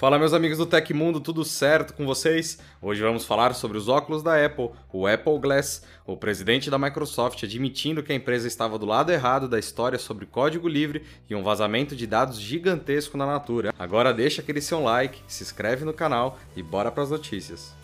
Fala 0.00 0.18
meus 0.18 0.32
amigos 0.32 0.56
do 0.56 0.64
Tecmundo, 0.64 1.20
tudo 1.20 1.44
certo 1.44 1.92
com 1.92 2.06
vocês? 2.06 2.58
Hoje 2.80 3.02
vamos 3.02 3.26
falar 3.26 3.52
sobre 3.52 3.76
os 3.76 3.86
óculos 3.86 4.22
da 4.22 4.42
Apple, 4.42 4.70
o 4.90 5.06
Apple 5.06 5.38
Glass, 5.38 5.82
o 6.06 6.16
presidente 6.16 6.70
da 6.70 6.78
Microsoft 6.78 7.44
admitindo 7.44 8.02
que 8.02 8.10
a 8.10 8.14
empresa 8.14 8.48
estava 8.48 8.78
do 8.78 8.86
lado 8.86 9.12
errado 9.12 9.46
da 9.46 9.58
história 9.58 9.98
sobre 9.98 10.24
código 10.24 10.66
livre 10.66 11.04
e 11.28 11.34
um 11.34 11.42
vazamento 11.42 11.94
de 11.94 12.06
dados 12.06 12.40
gigantesco 12.40 13.18
na 13.18 13.26
Natura. 13.26 13.74
Agora 13.78 14.14
deixa 14.14 14.40
aquele 14.40 14.62
seu 14.62 14.82
like, 14.82 15.20
se 15.28 15.42
inscreve 15.42 15.84
no 15.84 15.92
canal 15.92 16.38
e 16.56 16.62
bora 16.62 16.90
para 16.90 17.02
as 17.02 17.10
notícias. 17.10 17.74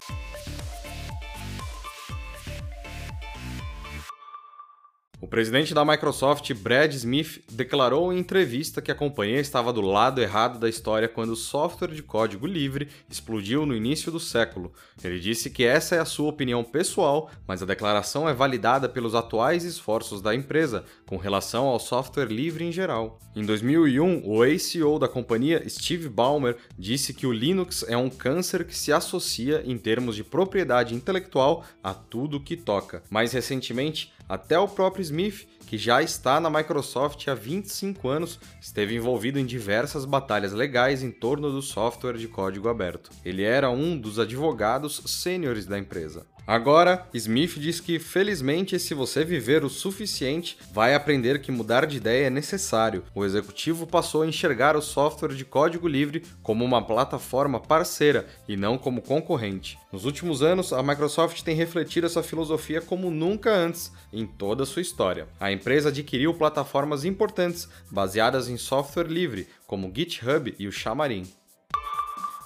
Presidente 5.36 5.74
da 5.74 5.84
Microsoft, 5.84 6.50
Brad 6.54 6.94
Smith, 6.94 7.42
declarou 7.52 8.10
em 8.10 8.18
entrevista 8.18 8.80
que 8.80 8.90
a 8.90 8.94
companhia 8.94 9.38
estava 9.38 9.70
do 9.70 9.82
lado 9.82 10.22
errado 10.22 10.58
da 10.58 10.66
história 10.66 11.08
quando 11.08 11.32
o 11.32 11.36
software 11.36 11.92
de 11.92 12.02
código 12.02 12.46
livre 12.46 12.88
explodiu 13.06 13.66
no 13.66 13.76
início 13.76 14.10
do 14.10 14.18
século. 14.18 14.72
Ele 15.04 15.20
disse 15.20 15.50
que 15.50 15.62
essa 15.62 15.94
é 15.94 15.98
a 15.98 16.06
sua 16.06 16.30
opinião 16.30 16.64
pessoal, 16.64 17.30
mas 17.46 17.62
a 17.62 17.66
declaração 17.66 18.26
é 18.26 18.32
validada 18.32 18.88
pelos 18.88 19.14
atuais 19.14 19.62
esforços 19.62 20.22
da 20.22 20.34
empresa 20.34 20.86
com 21.04 21.18
relação 21.18 21.66
ao 21.66 21.78
software 21.78 22.32
livre 22.32 22.64
em 22.64 22.72
geral. 22.72 23.18
Em 23.34 23.44
2001, 23.44 24.22
o 24.24 24.42
ex-CEO 24.42 24.98
da 24.98 25.06
companhia, 25.06 25.62
Steve 25.68 26.08
Ballmer, 26.08 26.56
disse 26.78 27.12
que 27.12 27.26
o 27.26 27.32
Linux 27.32 27.84
é 27.86 27.94
um 27.94 28.08
câncer 28.08 28.64
que 28.64 28.74
se 28.74 28.90
associa 28.90 29.62
em 29.66 29.76
termos 29.76 30.16
de 30.16 30.24
propriedade 30.24 30.94
intelectual 30.94 31.62
a 31.84 31.92
tudo 31.92 32.40
que 32.40 32.56
toca. 32.56 33.02
Mais 33.10 33.34
recentemente, 33.34 34.15
até 34.28 34.58
o 34.58 34.68
próprio 34.68 35.02
Smith, 35.02 35.46
que 35.66 35.76
já 35.76 36.02
está 36.02 36.40
na 36.40 36.48
Microsoft 36.48 37.26
há 37.28 37.34
25 37.34 38.08
anos, 38.08 38.38
esteve 38.60 38.94
envolvido 38.94 39.38
em 39.38 39.44
diversas 39.44 40.04
batalhas 40.04 40.52
legais 40.52 41.02
em 41.02 41.10
torno 41.10 41.50
do 41.50 41.60
software 41.60 42.16
de 42.16 42.28
código 42.28 42.68
aberto. 42.68 43.10
Ele 43.24 43.42
era 43.42 43.68
um 43.68 43.98
dos 43.98 44.18
advogados 44.18 45.02
sêniores 45.06 45.66
da 45.66 45.78
empresa. 45.78 46.24
Agora, 46.46 47.08
Smith 47.12 47.58
diz 47.58 47.80
que 47.80 47.98
felizmente, 47.98 48.78
se 48.78 48.94
você 48.94 49.24
viver 49.24 49.64
o 49.64 49.68
suficiente, 49.68 50.56
vai 50.72 50.94
aprender 50.94 51.40
que 51.40 51.50
mudar 51.50 51.86
de 51.86 51.96
ideia 51.96 52.28
é 52.28 52.30
necessário. 52.30 53.02
O 53.12 53.24
executivo 53.24 53.84
passou 53.84 54.22
a 54.22 54.28
enxergar 54.28 54.76
o 54.76 54.82
software 54.82 55.34
de 55.34 55.44
código 55.44 55.88
livre 55.88 56.22
como 56.44 56.64
uma 56.64 56.80
plataforma 56.80 57.58
parceira 57.58 58.28
e 58.46 58.56
não 58.56 58.78
como 58.78 59.02
concorrente. 59.02 59.76
Nos 59.92 60.04
últimos 60.04 60.40
anos, 60.40 60.72
a 60.72 60.80
Microsoft 60.84 61.42
tem 61.42 61.56
refletido 61.56 62.06
essa 62.06 62.22
filosofia 62.22 62.80
como 62.80 63.10
nunca 63.10 63.50
antes 63.50 63.90
em 64.12 64.24
toda 64.24 64.62
a 64.62 64.66
sua 64.66 64.82
história. 64.82 65.26
A 65.40 65.50
empresa 65.56 65.88
adquiriu 65.88 66.32
plataformas 66.32 67.04
importantes 67.04 67.68
baseadas 67.90 68.48
em 68.48 68.56
software 68.56 69.08
livre, 69.08 69.48
como 69.66 69.88
o 69.88 69.92
GitHub 69.92 70.54
e 70.56 70.68
o 70.68 70.72
Xamarin. 70.72 71.26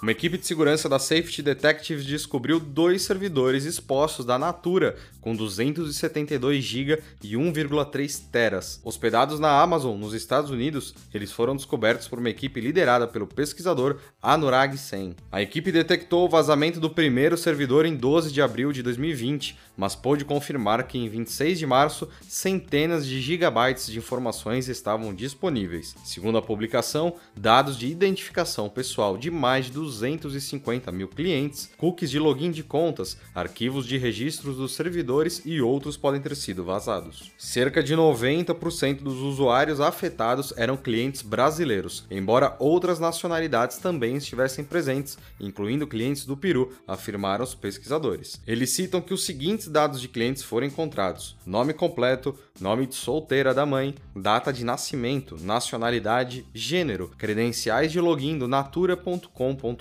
Uma 0.03 0.13
equipe 0.13 0.39
de 0.39 0.47
segurança 0.47 0.89
da 0.89 0.99
Safety 0.99 1.43
Detectives 1.43 2.07
descobriu 2.07 2.59
dois 2.59 3.03
servidores 3.03 3.67
expostos 3.67 4.25
da 4.25 4.39
Natura 4.39 4.97
com 5.21 5.37
272 5.37 6.65
GB 6.65 7.03
e 7.23 7.35
1,3 7.35 8.23
teras. 8.33 8.81
Hospedados 8.83 9.39
na 9.39 9.61
Amazon, 9.61 9.99
nos 9.99 10.15
Estados 10.15 10.51
Unidos, 10.51 10.95
eles 11.13 11.31
foram 11.31 11.55
descobertos 11.55 12.09
por 12.09 12.19
uma 12.19 12.31
equipe 12.31 12.63
liderada 12.63 13.07
pelo 13.07 13.27
pesquisador 13.27 13.99
Anurag 14.23 14.79
Sen. 14.79 15.15
A 15.31 15.43
equipe 15.43 15.71
detectou 15.71 16.25
o 16.25 16.31
vazamento 16.31 16.81
do 16.81 16.89
primeiro 16.89 17.37
servidor 17.37 17.85
em 17.85 17.95
12 17.95 18.33
de 18.33 18.41
abril 18.41 18.73
de 18.73 18.83
2020, 18.83 19.59
mas 19.77 19.95
pôde 19.95 20.25
confirmar 20.25 20.87
que 20.87 20.97
em 20.97 21.11
26 21.11 21.59
de 21.59 21.67
março 21.67 22.09
centenas 22.27 23.07
de 23.07 23.21
gigabytes 23.21 23.87
de 23.87 23.99
informações 23.99 24.67
estavam 24.67 25.15
disponíveis. 25.15 25.95
Segundo 26.05 26.39
a 26.39 26.43
publicação, 26.43 27.17
dados 27.37 27.77
de 27.77 27.87
identificação 27.87 28.71
pessoal 28.71 29.19
de 29.19 29.31
mais 29.31 29.67
de 29.67 29.73
250 29.95 30.91
mil 30.93 31.09
clientes, 31.09 31.71
cookies 31.77 32.11
de 32.11 32.19
login 32.19 32.51
de 32.51 32.63
contas, 32.63 33.17
arquivos 33.35 33.87
de 33.87 33.99
registros 33.99 34.57
dos 34.57 34.75
servidores 34.75 35.43
e 35.45 35.61
outros 35.61 35.97
podem 35.97 36.21
ter 36.21 36.35
sido 36.37 36.65
vazados. 36.65 37.33
Cerca 37.37 37.83
de 37.83 37.95
90% 37.95 39.03
dos 39.03 39.19
usuários 39.19 39.81
afetados 39.81 40.53
eram 40.57 40.77
clientes 40.77 41.23
brasileiros, 41.23 42.07
embora 42.11 42.57
outras 42.59 42.99
nacionalidades 42.99 43.79
também 43.79 44.17
estivessem 44.17 44.65
presentes, 44.65 45.19
incluindo 45.39 45.87
clientes 45.87 46.25
do 46.25 46.37
Peru, 46.37 46.73
afirmaram 46.87 47.45
os 47.45 47.55
pesquisadores. 47.55 48.41
Eles 48.47 48.71
citam 48.71 49.01
que 49.01 49.15
os 49.15 49.25
seguintes 49.25 49.69
dados 49.69 50.01
de 50.01 50.09
clientes 50.09 50.43
foram 50.43 50.67
encontrados: 50.67 51.37
nome 51.45 51.73
completo, 51.73 52.39
nome 52.61 52.87
de 52.87 52.95
solteira 52.95 53.55
da 53.55 53.65
mãe, 53.65 53.95
data 54.15 54.53
de 54.53 54.65
nascimento, 54.65 55.37
nacionalidade, 55.41 56.47
gênero, 56.55 57.11
credenciais 57.17 57.91
de 57.91 58.01
login 58.01 58.39
do 58.39 58.47
natura.com.br, 58.47 59.80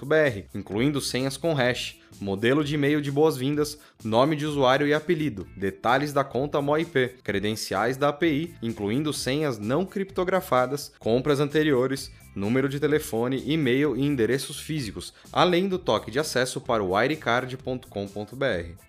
incluindo 0.53 1.01
senhas 1.01 1.37
com 1.37 1.53
hash, 1.53 1.99
modelo 2.19 2.63
de 2.63 2.75
e-mail 2.75 3.01
de 3.01 3.11
boas-vindas, 3.11 3.77
nome 4.03 4.35
de 4.35 4.45
usuário 4.45 4.87
e 4.87 4.93
apelido, 4.93 5.47
detalhes 5.55 6.13
da 6.13 6.23
conta 6.23 6.61
MoIP, 6.61 7.15
credenciais 7.23 7.97
da 7.97 8.09
API, 8.09 8.55
incluindo 8.61 9.13
senhas 9.13 9.57
não 9.57 9.85
criptografadas, 9.85 10.91
compras 10.99 11.39
anteriores, 11.39 12.11
número 12.35 12.69
de 12.69 12.79
telefone, 12.79 13.43
e-mail 13.45 13.95
e 13.95 14.05
endereços 14.05 14.59
físicos, 14.59 15.13
além 15.31 15.67
do 15.67 15.77
toque 15.77 16.11
de 16.11 16.19
acesso 16.19 16.61
para 16.61 16.83
o 16.83 16.91
wirecard.com.br. 16.91 17.85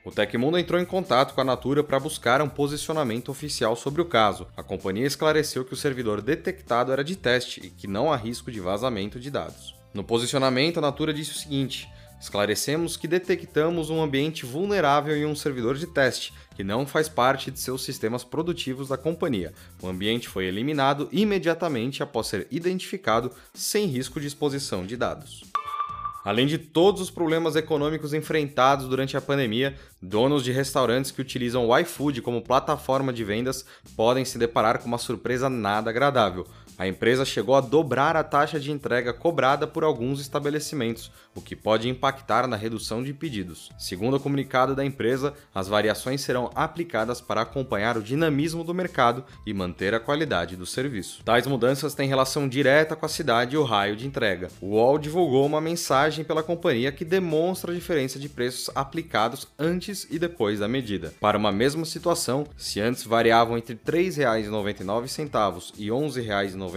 O 0.05 0.11
Tecmundo 0.11 0.59
entrou 0.59 0.81
em 0.81 0.85
contato 0.85 1.35
com 1.35 1.41
a 1.41 1.45
Natura 1.45 1.83
para 1.83 1.99
buscar 1.99 2.43
um 2.43 2.49
posicionamento 2.49 3.31
oficial 3.31 3.75
sobre 3.75 4.03
o 4.03 4.07
caso. 4.07 4.47
A 4.57 4.63
companhia 4.63 5.07
esclareceu 5.07 5.65
que 5.65 5.75
o 5.75 5.77
servidor 5.77 6.21
detectado 6.21 6.93
era 6.93 7.05
de 7.05 7.17
teste 7.17 7.61
e 7.65 7.71
que 7.71 7.87
não 7.87 8.13
há 8.13 8.17
risco 8.17 8.51
de 8.51 8.61
vazamento 8.61 9.19
de 9.19 9.31
dados. 9.31 9.80
No 9.93 10.05
posicionamento, 10.05 10.79
a 10.79 10.81
Natura 10.81 11.13
disse 11.13 11.33
o 11.33 11.35
seguinte: 11.35 11.89
Esclarecemos 12.21 12.99
que 12.99 13.09
detectamos 13.09 13.89
um 13.89 14.03
ambiente 14.03 14.45
vulnerável 14.45 15.17
em 15.17 15.25
um 15.25 15.35
servidor 15.35 15.77
de 15.77 15.87
teste, 15.87 16.35
que 16.55 16.63
não 16.63 16.87
faz 16.87 17.09
parte 17.09 17.51
de 17.51 17.59
seus 17.59 17.83
sistemas 17.83 18.23
produtivos 18.23 18.89
da 18.89 18.99
companhia. 18.99 19.55
O 19.83 19.89
ambiente 19.89 20.29
foi 20.29 20.45
eliminado 20.45 21.09
imediatamente 21.11 22.03
após 22.03 22.27
ser 22.27 22.47
identificado, 22.51 23.33
sem 23.55 23.87
risco 23.87 24.21
de 24.21 24.27
exposição 24.27 24.85
de 24.85 24.97
dados. 24.99 25.45
Além 26.23 26.47
de 26.47 26.59
todos 26.59 27.01
os 27.01 27.11
problemas 27.11 27.57
econômicos 27.57 28.13
enfrentados 28.13 28.87
durante 28.87 29.17
a 29.17 29.21
pandemia, 29.23 29.75
donos 30.03 30.45
de 30.45 30.53
restaurantes 30.53 31.11
que 31.11 31.23
utilizam 31.23 31.67
o 31.67 31.79
iFood 31.79 32.21
como 32.21 32.43
plataforma 32.43 33.11
de 33.11 33.25
vendas 33.25 33.65
podem 33.97 34.27
se 34.27 34.37
deparar 34.37 34.81
com 34.81 34.87
uma 34.87 34.99
surpresa 34.99 35.49
nada 35.49 35.89
agradável. 35.89 36.47
A 36.81 36.89
empresa 36.89 37.27
chegou 37.27 37.55
a 37.55 37.61
dobrar 37.61 38.17
a 38.17 38.25
taxa 38.25 38.59
de 38.59 38.73
entrega 38.73 39.13
cobrada 39.13 39.67
por 39.67 39.85
alguns 39.85 40.19
estabelecimentos, 40.19 41.13
o 41.35 41.41
que 41.43 41.55
pode 41.55 41.91
impactar 41.91 42.47
na 42.47 42.57
redução 42.57 43.03
de 43.03 43.13
pedidos. 43.13 43.71
Segundo 43.79 44.17
o 44.17 44.21
comunicado 44.21 44.75
da 44.75 44.83
empresa, 44.83 45.35
as 45.55 45.69
variações 45.69 46.23
serão 46.23 46.51
aplicadas 46.55 47.21
para 47.21 47.43
acompanhar 47.43 47.99
o 47.99 48.03
dinamismo 48.03 48.65
do 48.65 48.73
mercado 48.73 49.23
e 49.47 49.53
manter 49.53 49.95
a 49.95 50.01
qualidade 50.01 50.57
do 50.57 50.65
serviço. 50.65 51.23
Tais 51.23 51.47
mudanças 51.47 51.93
têm 51.93 52.09
relação 52.09 52.49
direta 52.49 52.97
com 52.97 53.05
a 53.05 53.11
cidade 53.11 53.57
e 53.57 53.59
o 53.59 53.63
raio 53.65 53.95
de 53.95 54.07
entrega. 54.07 54.49
O 54.59 54.69
UOL 54.69 54.99
divulgou 54.99 55.45
uma 55.45 55.61
mensagem 55.61 56.25
pela 56.25 56.43
companhia 56.43 56.91
que 56.91 57.05
demonstra 57.05 57.73
a 57.73 57.75
diferença 57.75 58.19
de 58.19 58.31
preços 58.31 58.75
aplicados 58.75 59.47
antes 59.59 60.07
e 60.11 60.19
depois 60.19 60.61
da 60.61 60.67
medida. 60.67 61.13
Para 61.21 61.37
uma 61.37 61.53
mesma 61.53 61.85
situação, 61.85 62.47
se 62.57 62.81
antes 62.81 63.05
variavam 63.05 63.59
entre 63.59 63.75
R$ 63.75 63.81
3,99 63.85 65.75
e 65.77 65.85
R$ 65.85 65.91
11,99, 65.91 66.70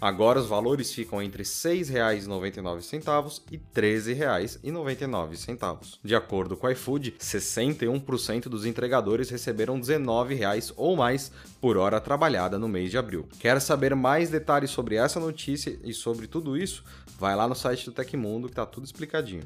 agora 0.00 0.38
os 0.38 0.46
valores 0.46 0.92
ficam 0.92 1.22
entre 1.22 1.42
R$ 1.42 1.48
6,99 1.48 3.42
e 3.50 3.56
R$ 3.56 3.62
13,99. 3.74 5.98
De 6.02 6.14
acordo 6.14 6.56
com 6.56 6.66
o 6.66 6.70
iFood, 6.70 7.14
61% 7.18 8.48
dos 8.48 8.64
entregadores 8.64 9.28
receberam 9.30 9.76
R$ 9.76 9.80
19,00 9.80 10.72
ou 10.76 10.96
mais 10.96 11.32
por 11.60 11.76
hora 11.76 12.00
trabalhada 12.00 12.58
no 12.58 12.68
mês 12.68 12.90
de 12.90 12.98
abril. 12.98 13.28
Quer 13.38 13.60
saber 13.60 13.94
mais 13.94 14.30
detalhes 14.30 14.70
sobre 14.70 14.96
essa 14.96 15.20
notícia 15.20 15.78
e 15.82 15.92
sobre 15.92 16.26
tudo 16.26 16.56
isso? 16.56 16.84
Vai 17.18 17.36
lá 17.36 17.48
no 17.48 17.54
site 17.54 17.86
do 17.86 17.92
Tecmundo 17.92 18.48
que 18.48 18.54
tá 18.54 18.66
tudo 18.66 18.84
explicadinho. 18.84 19.44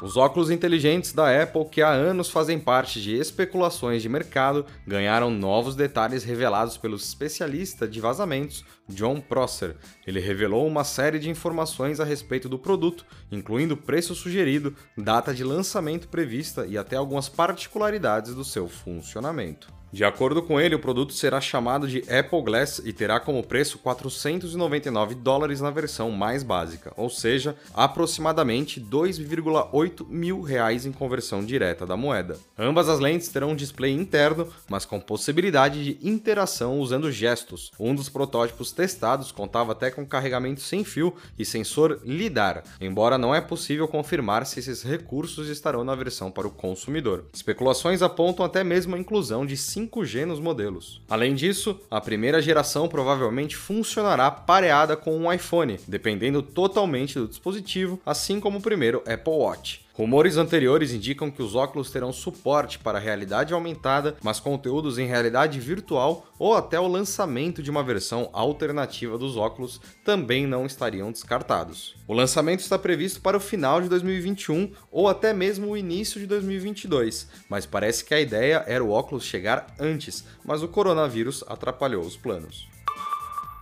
Os 0.00 0.16
óculos 0.16 0.48
inteligentes 0.48 1.12
da 1.12 1.42
Apple, 1.42 1.64
que 1.64 1.82
há 1.82 1.90
anos 1.90 2.30
fazem 2.30 2.56
parte 2.60 3.02
de 3.02 3.16
especulações 3.16 4.00
de 4.00 4.08
mercado, 4.08 4.64
ganharam 4.86 5.28
novos 5.28 5.74
detalhes 5.74 6.22
revelados 6.22 6.76
pelo 6.76 6.94
especialista 6.94 7.86
de 7.86 8.00
vazamentos 8.00 8.64
John 8.88 9.20
Prosser. 9.20 9.76
Ele 10.06 10.20
revelou 10.20 10.64
uma 10.68 10.84
série 10.84 11.18
de 11.18 11.28
informações 11.28 11.98
a 11.98 12.04
respeito 12.04 12.48
do 12.48 12.60
produto, 12.60 13.04
incluindo 13.32 13.76
preço 13.76 14.14
sugerido, 14.14 14.72
data 14.96 15.34
de 15.34 15.42
lançamento 15.42 16.06
prevista 16.06 16.64
e 16.64 16.78
até 16.78 16.94
algumas 16.94 17.28
particularidades 17.28 18.36
do 18.36 18.44
seu 18.44 18.68
funcionamento. 18.68 19.77
De 19.90 20.04
acordo 20.04 20.42
com 20.42 20.60
ele, 20.60 20.74
o 20.74 20.78
produto 20.78 21.14
será 21.14 21.40
chamado 21.40 21.88
de 21.88 21.98
Apple 22.10 22.42
Glass 22.42 22.80
e 22.84 22.92
terá 22.92 23.18
como 23.18 23.42
preço 23.42 23.78
499 23.78 25.14
dólares 25.14 25.62
na 25.62 25.70
versão 25.70 26.10
mais 26.10 26.42
básica, 26.42 26.92
ou 26.96 27.08
seja, 27.08 27.56
aproximadamente 27.74 28.80
2,8 28.80 30.06
mil 30.08 30.42
reais 30.42 30.84
em 30.84 30.92
conversão 30.92 31.42
direta 31.42 31.86
da 31.86 31.96
moeda. 31.96 32.38
Ambas 32.58 32.88
as 32.88 33.00
lentes 33.00 33.28
terão 33.28 33.50
um 33.50 33.56
display 33.56 33.92
interno, 33.92 34.48
mas 34.68 34.84
com 34.84 35.00
possibilidade 35.00 35.82
de 35.82 36.06
interação 36.06 36.80
usando 36.80 37.10
gestos. 37.10 37.72
Um 37.80 37.94
dos 37.94 38.10
protótipos 38.10 38.72
testados 38.72 39.32
contava 39.32 39.72
até 39.72 39.90
com 39.90 40.04
carregamento 40.04 40.60
sem 40.60 40.84
fio 40.84 41.14
e 41.38 41.44
sensor 41.44 42.00
LiDAR, 42.04 42.62
embora 42.80 43.16
não 43.16 43.34
é 43.34 43.40
possível 43.40 43.88
confirmar 43.88 44.44
se 44.44 44.60
esses 44.60 44.82
recursos 44.82 45.48
estarão 45.48 45.82
na 45.82 45.94
versão 45.94 46.30
para 46.30 46.46
o 46.46 46.50
consumidor. 46.50 47.24
Especulações 47.32 48.02
apontam 48.02 48.44
até 48.44 48.62
mesmo 48.62 48.94
a 48.94 48.98
inclusão 48.98 49.46
de 49.46 49.56
5G 49.86 50.24
nos 50.24 50.40
modelos. 50.40 51.00
Além 51.08 51.34
disso, 51.34 51.78
a 51.90 52.00
primeira 52.00 52.42
geração 52.42 52.88
provavelmente 52.88 53.56
funcionará 53.56 54.30
pareada 54.30 54.96
com 54.96 55.16
um 55.16 55.32
iPhone, 55.32 55.78
dependendo 55.86 56.42
totalmente 56.42 57.18
do 57.18 57.28
dispositivo, 57.28 58.00
assim 58.04 58.40
como 58.40 58.58
o 58.58 58.62
primeiro 58.62 59.02
Apple 59.06 59.34
Watch. 59.34 59.87
Rumores 59.98 60.36
anteriores 60.36 60.92
indicam 60.92 61.28
que 61.28 61.42
os 61.42 61.56
óculos 61.56 61.90
terão 61.90 62.12
suporte 62.12 62.78
para 62.78 63.00
realidade 63.00 63.52
aumentada, 63.52 64.16
mas 64.22 64.38
conteúdos 64.38 64.96
em 64.96 65.08
realidade 65.08 65.58
virtual 65.58 66.24
ou 66.38 66.54
até 66.54 66.78
o 66.78 66.86
lançamento 66.86 67.60
de 67.60 67.68
uma 67.68 67.82
versão 67.82 68.30
alternativa 68.32 69.18
dos 69.18 69.36
óculos 69.36 69.80
também 70.04 70.46
não 70.46 70.64
estariam 70.64 71.10
descartados. 71.10 71.96
O 72.06 72.14
lançamento 72.14 72.60
está 72.60 72.78
previsto 72.78 73.20
para 73.20 73.36
o 73.36 73.40
final 73.40 73.82
de 73.82 73.88
2021 73.88 74.70
ou 74.88 75.08
até 75.08 75.34
mesmo 75.34 75.72
o 75.72 75.76
início 75.76 76.20
de 76.20 76.28
2022, 76.28 77.28
mas 77.48 77.66
parece 77.66 78.04
que 78.04 78.14
a 78.14 78.20
ideia 78.20 78.62
era 78.68 78.84
o 78.84 78.92
óculos 78.92 79.24
chegar 79.24 79.66
antes, 79.80 80.24
mas 80.44 80.62
o 80.62 80.68
coronavírus 80.68 81.42
atrapalhou 81.48 82.04
os 82.04 82.16
planos. 82.16 82.68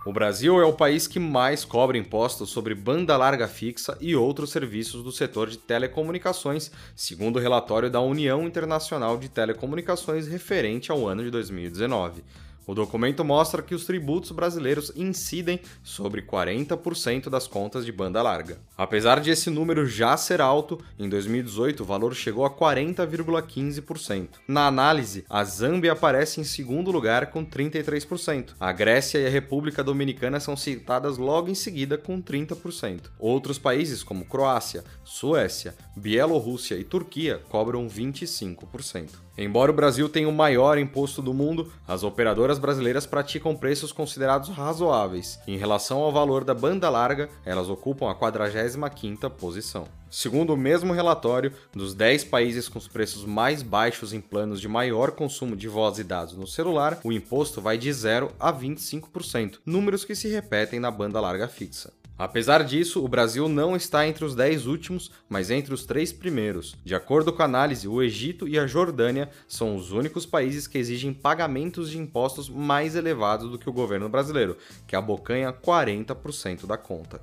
O 0.07 0.13
Brasil 0.13 0.57
é 0.61 0.63
o 0.63 0.71
país 0.71 1.05
que 1.05 1.19
mais 1.19 1.65
cobra 1.65 1.97
impostos 1.97 2.49
sobre 2.49 2.73
banda 2.73 3.17
larga 3.17 3.45
fixa 3.45 3.97
e 3.99 4.15
outros 4.15 4.51
serviços 4.51 5.03
do 5.03 5.11
setor 5.11 5.49
de 5.49 5.57
telecomunicações, 5.57 6.71
segundo 6.95 7.35
o 7.35 7.41
relatório 7.41 7.89
da 7.89 7.99
União 7.99 8.47
Internacional 8.47 9.17
de 9.17 9.27
Telecomunicações 9.27 10.25
referente 10.25 10.93
ao 10.93 11.05
ano 11.05 11.25
de 11.25 11.29
2019. 11.29 12.23
O 12.67 12.75
documento 12.75 13.23
mostra 13.23 13.61
que 13.61 13.73
os 13.73 13.85
tributos 13.85 14.31
brasileiros 14.31 14.91
incidem 14.93 15.61
sobre 15.81 16.21
40% 16.21 17.29
das 17.29 17.47
contas 17.47 17.85
de 17.85 17.93
banda 17.93 18.21
larga. 18.21 18.59
Apesar 18.77 19.21
de 19.21 19.31
esse 19.31 19.49
número 19.49 19.87
já 19.87 20.17
ser 20.17 20.41
alto, 20.41 20.77
em 20.99 21.07
2018 21.07 21.81
o 21.81 21.85
valor 21.85 22.13
chegou 22.13 22.43
a 22.43 22.49
40,15%. 22.49 24.27
Na 24.45 24.67
análise, 24.67 25.23
a 25.29 25.45
Zâmbia 25.45 25.93
aparece 25.93 26.41
em 26.41 26.43
segundo 26.43 26.91
lugar 26.91 27.31
com 27.31 27.45
33%. 27.45 28.55
A 28.59 28.73
Grécia 28.73 29.19
e 29.19 29.25
a 29.25 29.29
República 29.29 29.81
Dominicana 29.81 30.41
são 30.41 30.57
citadas 30.57 31.17
logo 31.17 31.49
em 31.49 31.55
seguida 31.55 31.97
com 31.97 32.21
30%. 32.21 33.03
Outros 33.17 33.57
países 33.57 34.03
como 34.03 34.25
Croácia, 34.25 34.83
Suécia, 35.05 35.73
Bielorrússia 35.95 36.75
e 36.75 36.83
Turquia 36.83 37.41
cobram 37.49 37.87
25%. 37.87 39.26
Embora 39.37 39.71
o 39.71 39.75
Brasil 39.75 40.09
tenha 40.09 40.27
o 40.27 40.33
maior 40.33 40.79
imposto 40.79 41.21
do 41.21 41.33
mundo, 41.33 41.71
as 41.87 42.03
operadoras 42.03 42.57
brasileiras 42.57 43.05
praticam 43.05 43.55
preços 43.55 43.91
considerados 43.91 44.49
razoáveis. 44.49 45.39
Em 45.47 45.57
relação 45.57 45.99
ao 45.99 46.11
valor 46.11 46.43
da 46.43 46.55
banda 46.55 46.89
larga, 46.89 47.29
elas 47.45 47.69
ocupam 47.69 48.09
a 48.09 48.15
45ª 48.15 49.29
posição. 49.29 49.85
Segundo 50.09 50.53
o 50.53 50.57
mesmo 50.57 50.91
relatório, 50.91 51.53
dos 51.71 51.93
10 51.93 52.23
países 52.23 52.67
com 52.67 52.79
os 52.79 52.87
preços 52.87 53.25
mais 53.25 53.61
baixos 53.61 54.11
em 54.11 54.21
planos 54.21 54.59
de 54.59 54.67
maior 54.67 55.11
consumo 55.11 55.55
de 55.55 55.67
voz 55.67 55.99
e 55.99 56.03
dados 56.03 56.35
no 56.35 56.47
celular, 56.47 56.99
o 57.03 57.11
imposto 57.11 57.61
vai 57.61 57.77
de 57.77 57.93
0 57.93 58.31
a 58.39 58.51
25%, 58.51 59.59
números 59.65 60.03
que 60.03 60.15
se 60.15 60.29
repetem 60.29 60.79
na 60.79 60.89
banda 60.89 61.21
larga 61.21 61.47
fixa. 61.47 61.93
Apesar 62.17 62.63
disso, 62.63 63.05
o 63.05 63.07
Brasil 63.07 63.47
não 63.47 63.75
está 63.75 64.07
entre 64.07 64.25
os 64.25 64.33
10 64.33 64.65
últimos, 64.65 65.11
mas 65.29 65.51
entre 65.51 65.71
os 65.73 65.85
três 65.85 66.11
primeiros. 66.11 66.75
De 66.83 66.95
acordo 66.95 67.31
com 67.31 67.43
a 67.43 67.45
análise, 67.45 67.87
o 67.87 68.01
Egito 68.01 68.47
e 68.47 68.57
a 68.57 68.65
Jordânia 68.65 69.29
são 69.47 69.75
os 69.75 69.91
únicos 69.91 70.25
países 70.25 70.65
que 70.65 70.79
exigem 70.79 71.13
pagamentos 71.13 71.91
de 71.91 71.99
impostos 71.99 72.49
mais 72.49 72.95
elevados 72.95 73.51
do 73.51 73.59
que 73.59 73.69
o 73.69 73.73
governo 73.73 74.09
brasileiro, 74.09 74.57
que 74.87 74.95
abocanha 74.95 75.53
40% 75.53 76.65
da 76.65 76.77
conta. 76.77 77.21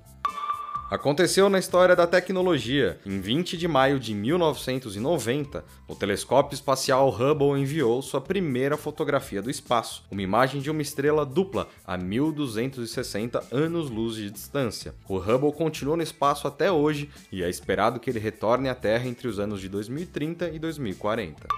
Aconteceu 0.91 1.49
na 1.49 1.59
história 1.59 1.97
da 1.97 2.07
tecnologia. 2.07 3.01
Em 3.07 3.19
20 3.19 3.57
de 3.57 3.67
maio 3.67 3.99
de 3.99 4.15
1990, 4.15 5.65
o 5.89 5.95
telescópio 5.95 6.55
espacial 6.55 7.09
Hubble 7.09 7.59
enviou 7.59 8.03
sua 8.03 8.21
primeira 8.21 8.77
fotografia 8.77 9.41
do 9.41 9.51
espaço, 9.51 10.05
uma 10.11 10.21
imagem 10.21 10.61
de 10.61 10.71
uma 10.71 10.83
estrela 10.83 11.25
dupla 11.25 11.69
a 11.87 11.97
1260 11.97 13.43
anos-luz 13.51 14.17
de 14.17 14.31
distância. 14.31 14.95
O 15.09 15.17
Hubble 15.17 15.53
continua 15.53 15.97
no 15.97 16.03
espaço 16.03 16.47
até 16.47 16.71
hoje 16.71 17.09
e 17.33 17.43
é 17.43 17.49
esperado 17.49 17.99
que 17.99 18.11
ele 18.11 18.19
retorne 18.19 18.69
à 18.69 18.75
Terra 18.75 19.09
entre 19.09 19.27
os 19.27 19.39
anos 19.39 19.63
de 19.63 19.71
2030 19.71 20.51
e 20.51 20.59
2040. 20.59 21.49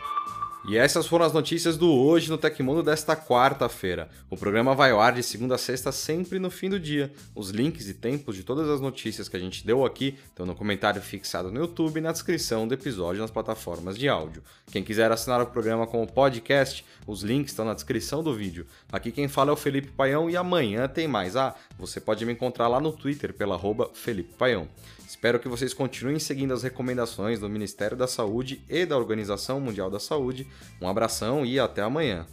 E 0.68 0.76
essas 0.76 1.06
foram 1.06 1.24
as 1.24 1.32
notícias 1.32 1.76
do 1.76 1.88
Hoje 1.92 2.28
no 2.28 2.36
Tecmundo 2.36 2.82
desta 2.82 3.14
quarta-feira. 3.14 4.10
O 4.28 4.36
programa 4.36 4.74
vai 4.74 4.90
ao 4.90 5.00
ar 5.00 5.12
de 5.12 5.22
segunda 5.22 5.54
a 5.54 5.58
sexta, 5.58 5.92
sempre 5.92 6.40
no 6.40 6.50
fim 6.50 6.68
do 6.68 6.80
dia. 6.80 7.12
Os 7.36 7.50
links 7.50 7.88
e 7.88 7.94
tempos 7.94 8.34
de 8.34 8.42
todas 8.42 8.68
as 8.68 8.80
notícias 8.80 9.28
que 9.28 9.36
a 9.36 9.38
gente 9.38 9.64
deu 9.64 9.84
aqui 9.84 10.18
estão 10.24 10.44
no 10.44 10.56
comentário 10.56 11.00
fixado 11.00 11.52
no 11.52 11.60
YouTube 11.60 11.98
e 11.98 12.00
na 12.00 12.10
descrição 12.10 12.66
do 12.66 12.74
episódio 12.74 13.22
nas 13.22 13.30
plataformas 13.30 13.96
de 13.96 14.08
áudio. 14.08 14.42
Quem 14.72 14.82
quiser 14.82 15.12
assinar 15.12 15.40
o 15.40 15.46
programa 15.46 15.86
como 15.86 16.04
podcast, 16.04 16.84
os 17.06 17.22
links 17.22 17.52
estão 17.52 17.64
na 17.64 17.72
descrição 17.72 18.20
do 18.20 18.34
vídeo. 18.34 18.66
Aqui 18.90 19.12
quem 19.12 19.28
fala 19.28 19.50
é 19.50 19.52
o 19.52 19.56
Felipe 19.56 19.92
Paião 19.92 20.28
e 20.28 20.36
amanhã 20.36 20.88
tem 20.88 21.06
mais. 21.06 21.36
Ah, 21.36 21.54
você 21.78 22.00
pode 22.00 22.26
me 22.26 22.32
encontrar 22.32 22.66
lá 22.66 22.80
no 22.80 22.90
Twitter 22.90 23.32
pela 23.32 23.56
Felipe 23.94 24.34
Paião. 24.36 24.66
Espero 25.06 25.38
que 25.38 25.48
vocês 25.48 25.72
continuem 25.72 26.18
seguindo 26.18 26.52
as 26.52 26.64
recomendações 26.64 27.38
do 27.38 27.48
Ministério 27.48 27.96
da 27.96 28.08
Saúde 28.08 28.60
e 28.68 28.84
da 28.84 28.98
Organização 28.98 29.60
Mundial 29.60 29.88
da 29.88 30.00
Saúde. 30.00 30.48
Um 30.82 30.88
abração 30.88 31.46
e 31.46 31.60
até 31.60 31.80
amanhã. 31.80 32.26